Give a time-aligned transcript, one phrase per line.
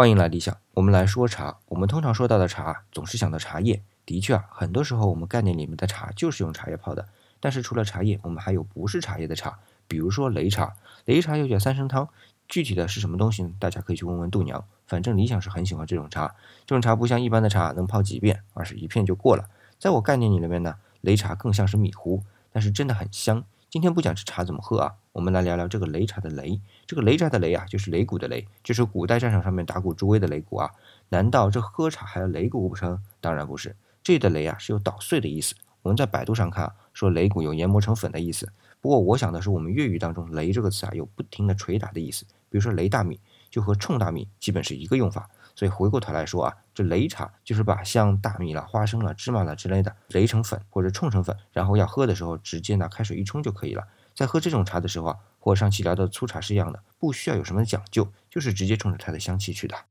[0.00, 1.58] 欢迎来理想，我们来说茶。
[1.66, 3.82] 我们通常说到的茶，总是想到茶叶。
[4.06, 7.06] 的确啊，很多时候我们概念里面的茶就是用茶叶泡的。
[7.38, 10.74] 但是除了茶叶，我们还有不是茶叶的茶，比如说擂茶。
[11.04, 12.08] 擂茶又叫三生汤，
[12.48, 13.52] 具体的是什么东西呢？
[13.58, 14.64] 大家可以去问问度娘。
[14.86, 16.34] 反正理想是很喜欢这种茶。
[16.64, 19.50] 这种茶不像一般的茶能泡几遍，而是一片就过了。
[19.78, 23.44] 在我概念里面呢，擂茶更像是米糊，但是真的很香。
[23.70, 26.58] 今天不讲这茶怎么喝啊，我们来聊聊这个擂茶的擂。
[26.88, 30.68] 这个擂茶的擂啊，就是擂鼓的擂，就是古代战场上面打鼓助威的擂鼓啊。
[31.10, 33.00] 难道这喝茶还要擂鼓不成？
[33.20, 35.54] 当然不是，这里的擂啊是有捣碎的意思。
[35.82, 38.52] 我们在百度上看，说擂鼓有研磨成粉的意思。
[38.80, 42.24] 不过我想的是，我们粤语当中“擂”这个词啊，有不停的捶打的意思。
[42.48, 45.28] 比如说擂大米，就和冲大米基本是一个用法。
[45.54, 53.86] 所以回过头来说啊，这擂茶就是把像大米了、花生了、芝麻了之类的擂成粉或者冲成粉，然后要喝的时候直接拿开水一冲就可以了。
[54.14, 59.76] 在喝这种茶的时候啊，和上期聊的粗茶是一样的，不需要有什么讲究，就是直接冲着它的香气去的。